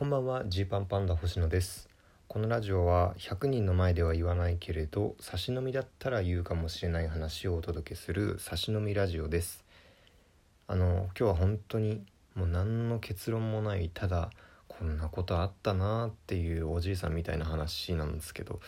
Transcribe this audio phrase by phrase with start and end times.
[0.00, 1.86] こんばんはジーパンパンダ星野です。
[2.26, 9.62] このラジオは100人の前では言わないけれど差し飲みだったら言うかもしれない話をお届けする差し飲みラジオです。
[10.68, 12.02] あの今日は本当に
[12.34, 14.30] もう何の結論もないただ
[14.68, 18.60] こんなことあったなっていうおじいさんみたいな話なんですけど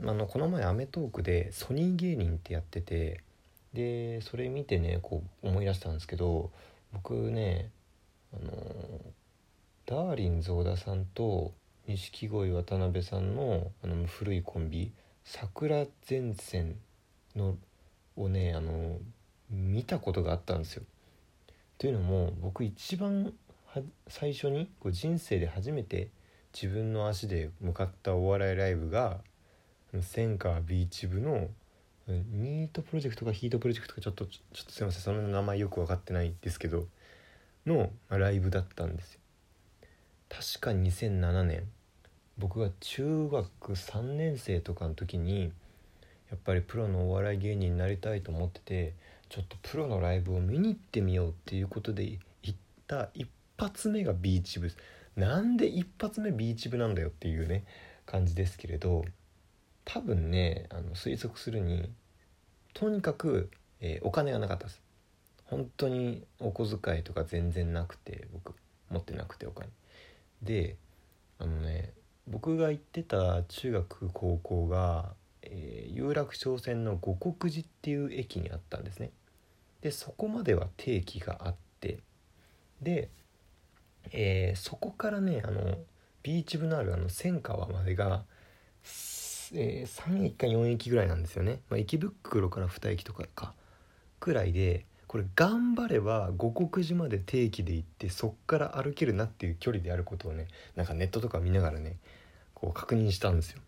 [0.00, 3.20] あのこの前『アメトーーク』でソニー芸人ってやってて
[3.74, 6.50] でそれ見てねこう思い出したんですけど
[6.94, 7.68] 僕ね
[8.32, 8.52] あの
[9.88, 11.54] ダーリン増田さんと
[11.86, 14.92] 錦鯉渡辺さんのあの古いコンビ
[15.24, 16.76] 桜前線
[17.34, 17.56] の
[18.14, 18.98] をねあの
[19.48, 20.82] 見たことがあったんですよ。
[21.78, 23.32] というのも僕一番
[24.08, 26.10] 最初にこう人生で初めて
[26.52, 29.20] 自分の足で向かったお笑いライブが
[30.02, 31.48] 千川ビーチ部の
[32.06, 36.84] ニートプロジェクトかヒートプロジェクトかちょっとちょっとすいませんその名前よく分かってないですけど
[37.64, 39.20] のライブだったんですよ
[40.28, 41.68] 確か2007年。
[42.38, 45.52] 僕が中学3年生とかの時に
[46.30, 48.94] やっぱりプロのお笑い芸人になりたいと思ってて
[49.28, 52.20] ちょっとプロのライブを見に行ってみようっていうことで行
[52.52, 52.54] っ
[52.86, 54.70] た一発目がビーチ部
[55.16, 57.64] なんで一発目ビーチ部なんだよっていうね
[58.06, 59.04] 感じですけれど
[59.84, 61.90] 多分ねあの推測するに
[62.72, 64.80] とにかく、えー、お金がなかったです。
[65.46, 68.54] 本当にお小遣いとか全然なくて僕
[68.90, 69.68] 持ってなくてお金。
[70.42, 70.76] で
[71.38, 71.92] あのね
[72.26, 79.10] 僕が行ってた中学高校が、えー、有楽町線の五国寺っていう駅にあったんですね。
[79.80, 81.98] でそこまでは定期があって
[82.82, 83.08] で、
[84.10, 85.78] えー、そこからねあの
[86.22, 88.24] ビーチ部のあるあの千川までが、
[89.54, 93.54] えー、3駅か4駅ぐらいなんですよね、まあ、駅袋から2駅とかか
[94.20, 101.96] くらいでこれ頑張れば五国寺まで定期で行ってそっから歩けるなっていう距離であることをねなんかネットとか見ながらね
[102.54, 103.60] こう確認したんですよ。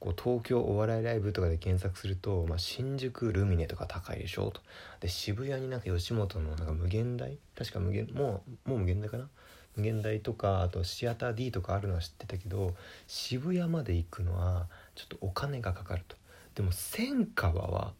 [0.00, 4.60] こう東京お笑いライブとかで検索すると、まあ、新宿ルミネとか高いでしょと。
[5.00, 7.36] で渋谷になんか吉本のなんか無限大？
[7.56, 9.28] 確か無限もうもう無限大かな？
[9.76, 12.74] 無限大とかあとシアター D とかあるのは知ってたけど
[13.06, 16.16] 渋谷まで行くのはちょっとお金がかかると。
[16.54, 17.92] でも千川は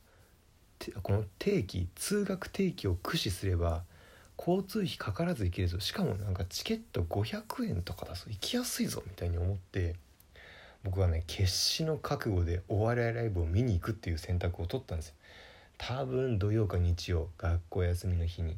[1.02, 3.82] この定期通学定期を駆使すれば
[4.38, 5.80] 交通費かからず行けるぞ。
[5.80, 8.26] しかもなんかチケット500円とかだぞ。
[8.28, 9.96] 行きやすいぞみたいに思って
[10.84, 15.14] 僕はね決死の覚悟でお笑いライブを見に行くっていう選択を取ったんですよ。
[15.76, 18.56] 多分土曜か日曜学校休みの日に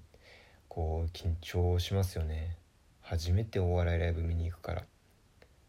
[0.69, 2.57] こう緊張しますよね。
[3.01, 4.85] 初めてお笑いライブ見に行くから。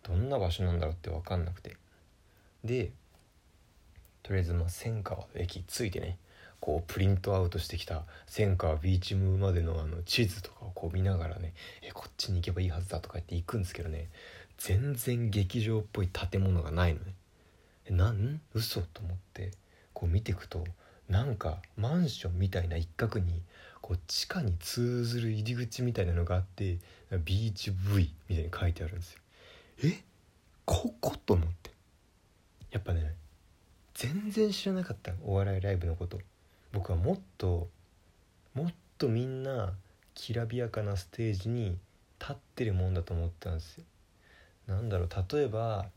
[0.04, 1.78] どんな場所なんだろうって分かんなくて。
[2.64, 2.92] で
[4.24, 6.18] とりあえずまあ千川駅着いてね
[6.62, 14.08] こうプリントアウトしてきた千川ビーチムーまでのあの地図とかをこう見ながらねえこっちに行けばいいはずだとか言って行くんですけどね
[14.58, 17.14] 全然劇場っぽい建物がないのね。
[17.88, 18.40] えなん？
[18.54, 19.52] 嘘と思って
[19.92, 20.64] こう見ていくと
[21.10, 23.42] なんかマンションみたいな一角に
[23.82, 26.78] こう地下に通ずる入り口みたいなのがあって
[27.26, 29.20] ビーチ V みたいに書いてあるんですよ。
[29.84, 30.04] え？
[30.66, 31.72] ここと思って。
[32.70, 33.16] やっぱね
[33.96, 36.20] 全然知らなかったお笑いライブのこと。
[36.74, 37.70] 僕はもっと
[38.54, 39.74] もっとみんな
[40.14, 41.78] きらびやかなステージに
[42.20, 43.84] 立ってるもんだと思ったんですよ。
[44.68, 45.88] なんだろう例えば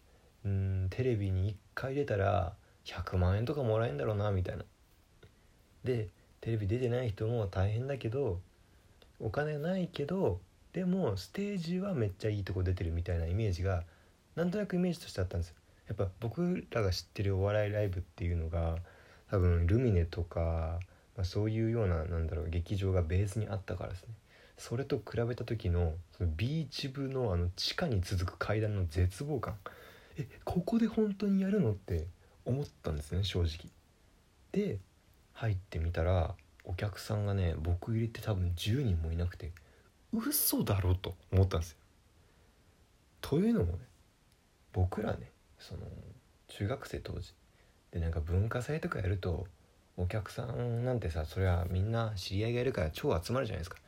[0.44, 2.54] うんテレビに1回出たら
[2.84, 4.64] 100万円とかもらえんだろうなみたいな。
[5.84, 6.08] で
[6.40, 8.40] テレビ出てない人も大変だけど
[9.20, 10.40] お金ないけど
[10.72, 13.84] でもステージはめっちゃいいとこ出てるみたいなイメージが
[14.34, 15.56] なんとなくイメージとしてあったんですよ。
[15.88, 18.76] やっぱ僕らが知ってるお笑いライブっていうのが
[19.34, 20.78] 多分ルミネとか、
[21.16, 24.14] まあ、そういうようななんだろう劇場がベースにあったからですね。
[24.56, 29.56] それと比べた時のそのビーチ部のあの地下に続く階段の絶望感。
[30.16, 32.06] えここで本当にやるのって
[32.44, 33.68] 思ったんですね正直。
[34.52, 34.78] で
[35.32, 39.50] 入ってみたらお客さんがね僕入れて多分10人もいなくて
[40.12, 41.78] 嘘だろと思ったんですよ。
[43.20, 43.78] というのもね
[44.72, 45.80] 僕らねその
[46.46, 47.34] 中学生当時
[47.94, 49.46] でなんか文化祭とかやると
[49.96, 53.78] お客さんなんてさそれはみんな知り合いがいるから超集まるじゃないですか。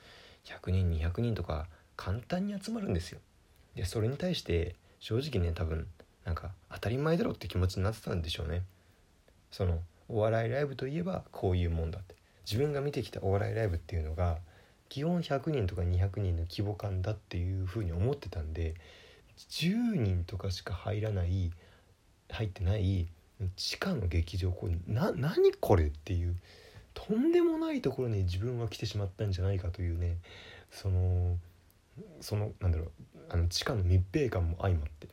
[0.44, 1.66] 100人200人とか
[1.96, 3.18] 簡単に集まるんですよ。
[3.74, 5.88] でそれに対して正直ね多分
[6.24, 8.62] なんか当たり前だろって気持ちになってたんでしょうね。
[9.50, 12.14] そのお笑いライブといえばこういうもんだって。
[12.48, 14.38] 自分が見てきたお笑いライブっていうのが
[14.88, 18.74] 基本100人とか200人の規模感だっていうふうに思ってたんで
[19.50, 21.50] 10人とかしか入らない
[22.30, 23.08] 入ってない
[23.56, 26.36] 地下の劇場これな何これっていう。
[26.94, 30.16] とんでもないところに自分は来てしまったんじゃないかというね。
[30.70, 31.36] その
[32.20, 32.90] そのなんだろう。
[33.28, 35.08] あの地下の密閉感も相まって。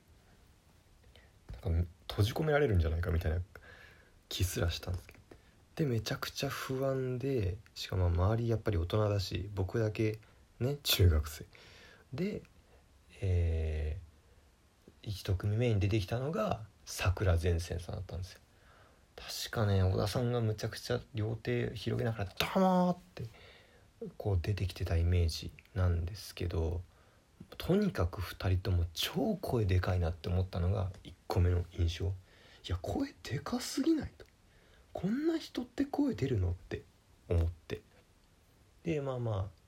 [1.64, 3.40] なんか閉じ込められるんじゃないかみたいな。
[4.30, 5.20] 気すらしたんですけど。
[5.75, 10.20] でめちゃくちゃ不安でしかも周りやっぱり大人だし僕だけ
[10.60, 11.46] ね中学生。
[12.14, 12.42] で
[13.22, 18.40] えー、1組目に出てきたのが桜前線さんだったんですよ。
[19.16, 23.26] 確かね小田さんがむちゃくちゃ両手広げながら「どうも!」って
[24.18, 26.82] こう出てきてたイメージなんですけど
[27.58, 32.08] とにかく2人とも超声でかいなって思ったのが1個目の印象。
[32.08, 32.12] い
[32.68, 34.26] や声でかすぎないと。
[34.94, 36.84] こんな人って声出るのって
[37.30, 37.82] 思って。
[38.84, 39.62] でまあまあ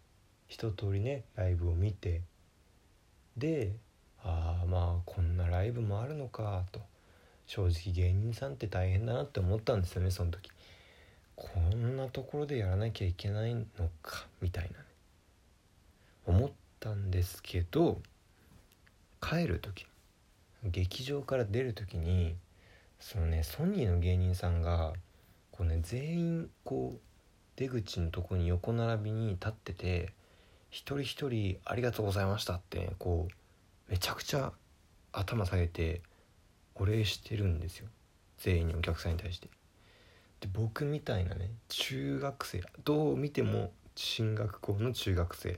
[0.48, 2.22] 一通りねライブを見て。
[3.38, 3.76] で
[4.24, 6.82] ああまあこんなライブもあるのかと。
[7.47, 10.50] 正直芸人さんって大変だなって思ったんですよねその時。
[11.36, 13.63] こんなところでやらなきゃいけないの
[14.01, 14.86] かみたいなね。
[16.25, 18.01] 思ったんですけど
[19.21, 19.86] 帰る時
[20.63, 22.36] 劇場から出る時に
[23.00, 24.94] そのねソニーの芸人さんが
[25.51, 27.00] こうね全員こう
[27.56, 30.13] 出口のとこに横並びに立ってて
[30.69, 34.51] 一人一人「ありがとうございました」ってねこうめちゃくちゃ
[35.12, 36.01] 頭下げて
[36.75, 37.88] お礼してるんですよ。
[38.38, 39.48] 全員にお客さんに対して。
[40.42, 45.57] で僕みたいなね中学生どう見ても進学校の中学生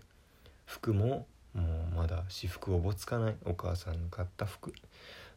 [0.66, 4.74] 服ももうまだ私服おぼつかないお母さんの買った服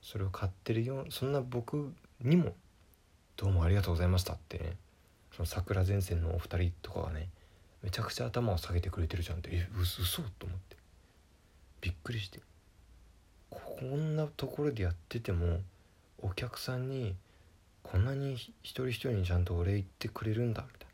[0.03, 2.55] それを買ってるよそんな僕にも
[3.37, 4.76] 「どうもありがとうございました」ってね
[5.35, 7.29] その桜前線のお二人とかがね
[7.83, 10.76] めちゃくちゃ頭を下げてくれてるじゃんってえうそと思って。
[11.81, 12.41] びっくりして。
[13.49, 15.61] こんなところでやってても
[16.23, 17.15] お客さんに
[17.83, 20.89] こんなに一人一人にちゃんとお礼言ってくれるんだみたい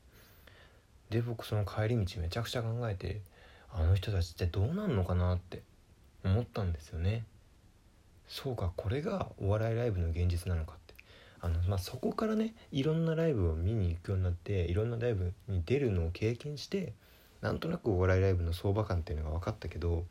[1.11, 1.21] な。
[1.21, 3.21] で僕その帰り道めちゃくちゃ考えて
[3.73, 5.63] あの人たちってどうなんのかなって
[6.25, 7.25] 思ったんですよね。
[8.29, 10.95] そうかこれがお笑いライブの現実なのかって。
[11.41, 16.93] あの、まあ、そこからねいろんなライブを見に行くようになっていろんなライブに出るのを経験して
[17.41, 20.05] なんとなくお笑いライブの相場感っていうのが分かったけど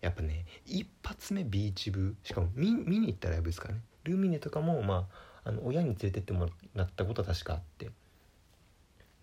[0.00, 3.80] やっぱね一発目ビーチ部しかも見に行ったライブですからね。
[4.04, 5.08] ルミネとかもま
[5.44, 7.90] ああの親に連れてってもらったことは確かあって。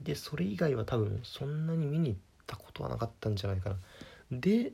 [0.02, 3.76] でそれ以外は多分そんなに見に行ったことはなかったんじゃないかな。
[4.32, 4.74] で行っ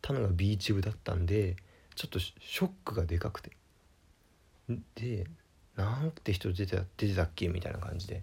[0.00, 1.56] たのがビーチ部だったんで
[1.94, 3.50] ちょっとショックがでかくて。
[4.94, 5.26] で
[5.76, 8.22] なんて人出てた出てたっけみたいな感じで。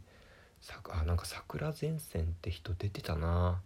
[0.61, 3.61] さあなんか桜前線って人出てたな。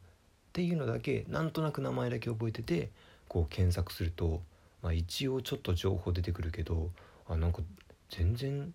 [0.49, 2.89] っていうのだけなんとなく名前だけ覚えてて
[3.29, 4.41] こう検索すると、
[4.81, 6.89] まあ、一応ちょっと情報出てくるけど
[7.33, 7.61] あなんか
[8.09, 8.73] 全然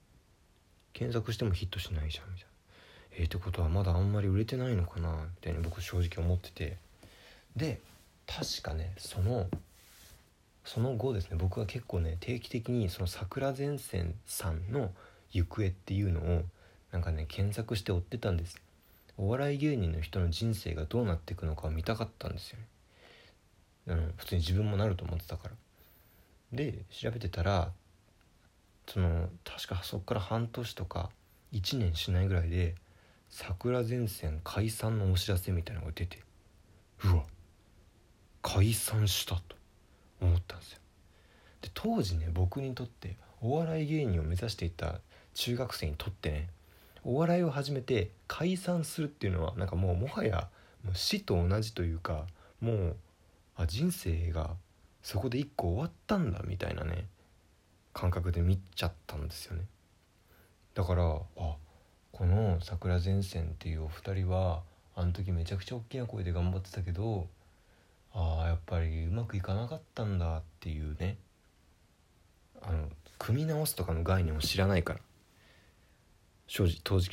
[0.93, 2.51] 検索してもヒットしないじゃんみたいな。
[3.19, 6.77] えー、ってことはまだあんまり売れてないのかなみたいに僕正直思ってて。
[7.55, 7.81] で
[8.27, 9.49] 確かねその
[10.65, 14.91] その後ですね僕は結構ね定期的にその桜前線さんの
[15.33, 16.43] 行方っていうのを
[16.93, 18.61] なんかね検索して追ってたんです
[19.19, 22.67] お笑い芸人の人の人生がどうなっていくのかを見たかったんですよね。
[23.89, 25.55] あの普通に自分もなると思ってたから。
[26.53, 27.73] で調べてたら
[28.89, 31.11] その確かそっから半年とか
[31.53, 32.75] 1年しないぐらいで
[33.29, 36.21] 桜前線解散のお知らせみたいなのが出て
[37.05, 37.23] うわ
[38.43, 39.43] 解散したと
[40.21, 40.79] 思ったんですよ。
[41.63, 45.01] で当時ね僕にとってお笑い芸人を目指していた
[45.35, 46.49] 中学生にとってね
[47.05, 50.49] お笑いを始めて解散するっていうのはなんかもうもはや
[50.95, 52.27] 死と同じというか
[52.61, 52.97] もう
[53.57, 54.51] あ人生が
[55.03, 57.07] そこで一個終わったんだみたいなね
[57.97, 59.63] 感覚で見ちゃったんですよね。
[60.75, 61.57] だからあ
[62.13, 64.61] この桜前線っていうお二人は
[64.95, 67.27] あの時めちゃくちゃ大きな声で頑張ってたけど
[68.13, 71.17] ああやっぱりうまくいかなかったんだっていうね。
[72.61, 72.89] あの
[73.19, 75.01] 組み直すとかの概念を知らないから。
[76.49, 77.11] 正直当時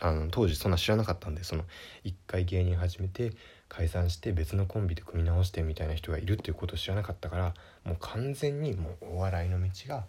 [0.00, 1.64] あの当時そんな知らなかったんでその
[2.02, 3.32] 一回芸人始めて
[3.68, 10.04] 解散して別のコンビで組み直してみたいな人がいるっていうことを知らなかったからもう完全にもうお笑いの道が、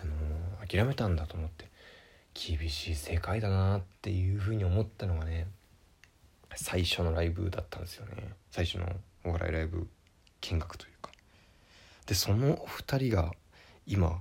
[0.00, 1.68] あのー、諦めたんだと思って
[2.34, 5.46] 厳しい世界だなっていうふうに思ったのがね
[6.54, 8.12] 最初のライブだったんですよね。
[8.50, 8.86] 最初の
[9.24, 9.88] お笑いライブ
[10.42, 11.10] 見学というか。
[12.06, 13.32] でそのお二人が
[13.86, 14.20] 今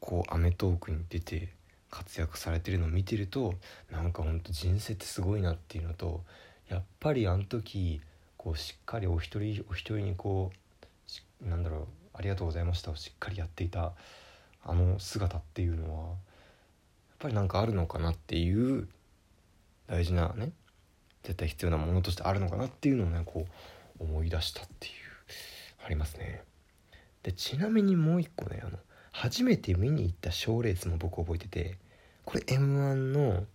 [0.00, 1.52] こう『アメトーーク』に出て
[1.90, 3.54] 活躍されてるのを見てると
[3.90, 6.24] なんかほんと人生ってすごいなっていうのと
[6.68, 8.00] やっぱりあの時
[8.42, 10.50] こうしっかりお一人お一人にこ
[11.44, 13.92] うなんだろう「ありがとうございました」をしっかりやっていた
[14.64, 16.16] あの姿っていうのはやっ
[17.18, 18.88] ぱりなんかあるのかなっていう
[19.88, 20.52] 大事なね
[21.22, 23.46] 絶対必要なものとしてあるのかなっていうのをねこ
[24.00, 24.92] う思い出したっていう
[25.84, 26.42] ありますね。
[27.22, 28.78] でちなみにもう一個ねあの
[29.12, 31.76] 初めて見に行った賞レースも僕覚えてて
[32.24, 33.46] これ m 1の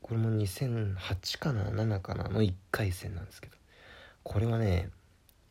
[0.00, 3.56] これも2008かな7かなの1回戦なんですけど
[4.28, 4.90] これはね、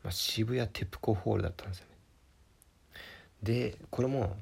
[0.03, 1.95] まあ、渋谷テプコホールだったんですよね。
[3.41, 4.35] でこれも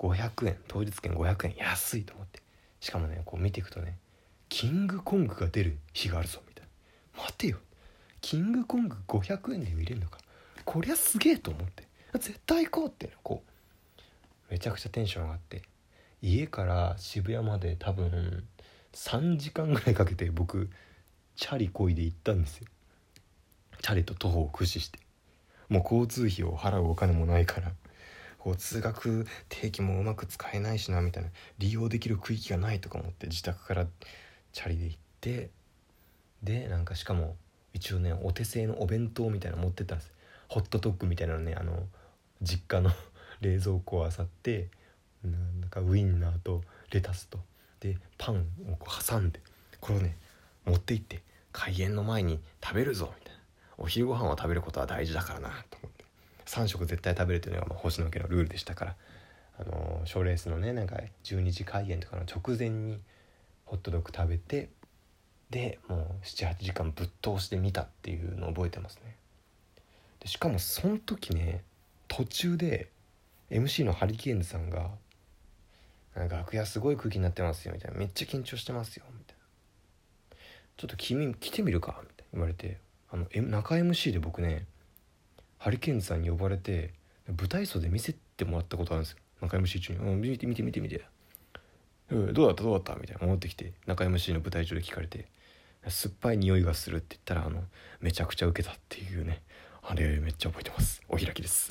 [0.00, 2.42] 500円当日券500円安いと思って。
[2.80, 3.96] しかもねこう見ていくとね
[4.48, 6.66] キングコングが出る日があるぞみたい
[7.16, 7.22] な。
[7.22, 7.58] 待てよ。
[8.20, 10.18] キングコング500円で見れるのか。
[10.64, 11.84] こりゃすげえと思って。
[12.14, 15.62] 絶対行こうってこうめちゃくちゃテンション上がって。
[16.20, 18.44] 家から渋谷まで多分
[18.94, 20.70] 3時間ぐらいかけて僕
[21.36, 22.66] チャリこいで行ったんですよ。
[23.82, 24.98] チャリと徒歩を駆使して
[25.68, 27.72] もう交通費を払うお金もないから
[28.38, 33.86] こう通学定期もうまく使えないしなみたいな利用できる区域がないとか思って自宅から
[34.52, 35.50] チャリで行って
[36.42, 37.36] でなんかしかも
[37.74, 40.12] 一応ねお手製のお弁当みたいなの持ってったんです。
[40.48, 41.86] ホットドッグみたいなのねあの
[42.42, 42.90] 実家の
[43.40, 44.68] 冷蔵庫を漁って
[45.22, 47.38] なんかウインナーとレタスと
[47.78, 49.40] でパンをこう挟んで
[49.80, 50.16] これをね
[50.64, 51.22] 持って行って
[51.52, 53.19] 開演の前に食べるぞみたいな
[53.80, 56.04] お昼ご飯を食べることは大事だからなと思って。
[56.46, 58.96] 3食絶対食べるというのがまあ星野家のルールでしたから。
[59.60, 62.98] あの賞、ー、レースのねなんか12時開演とかの直前に
[63.66, 64.70] ホットドッグ食べて
[65.50, 69.16] でもう78時間ぶっ通して見たっていうのを覚えてますね。
[70.20, 71.62] でしかもその時ね
[72.08, 72.88] 途中で
[73.50, 74.90] MC のハリケーンズさんが
[76.14, 80.36] 「楽屋すごい空気になってますよ」みたいな「めっちゃ緊張してますよ」みたいな
[80.78, 82.78] 「ちょっと君来てみるか」みたいな言われて。
[83.12, 84.66] あの中 MC で僕ね
[85.58, 86.94] ハリケーンズさんに呼ばれて
[87.28, 89.18] 舞台袖見せてもらったことあるんですよ。
[89.42, 91.02] 中 MC 中に「うん、見て見て見て見て」
[92.10, 92.62] うん、どうだった？
[92.62, 92.94] どうだった？
[92.96, 93.22] みたいな。
[93.26, 95.26] 戻ってきて中 MC の舞台上で聞かれて
[95.88, 97.62] 酸っぱい匂いがするって言ったらあの
[98.00, 99.42] めちゃくちゃウケたっていうね。
[99.82, 101.00] あれめっちゃ覚えてます。
[101.08, 101.68] お開きです。